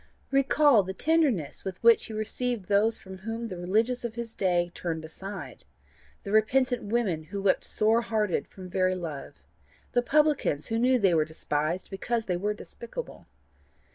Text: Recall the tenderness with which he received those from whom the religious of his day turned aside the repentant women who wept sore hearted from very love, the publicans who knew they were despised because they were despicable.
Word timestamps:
Recall 0.31 0.81
the 0.81 0.95
tenderness 0.95 1.63
with 1.63 1.77
which 1.83 2.05
he 2.05 2.13
received 2.13 2.65
those 2.69 2.97
from 2.97 3.19
whom 3.19 3.49
the 3.49 3.55
religious 3.55 4.03
of 4.03 4.15
his 4.15 4.33
day 4.33 4.71
turned 4.73 5.05
aside 5.05 5.63
the 6.23 6.31
repentant 6.31 6.81
women 6.85 7.25
who 7.25 7.39
wept 7.39 7.63
sore 7.63 8.01
hearted 8.01 8.47
from 8.47 8.67
very 8.67 8.95
love, 8.95 9.35
the 9.91 10.01
publicans 10.01 10.69
who 10.69 10.79
knew 10.79 10.97
they 10.97 11.13
were 11.13 11.23
despised 11.23 11.91
because 11.91 12.25
they 12.25 12.35
were 12.35 12.55
despicable. 12.55 13.27